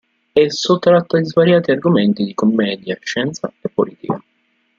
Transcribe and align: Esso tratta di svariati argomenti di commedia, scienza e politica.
Esso 0.33 0.79
tratta 0.79 1.19
di 1.19 1.25
svariati 1.25 1.69
argomenti 1.69 2.23
di 2.23 2.33
commedia, 2.33 2.97
scienza 3.03 3.53
e 3.61 3.69
politica. 3.69 4.19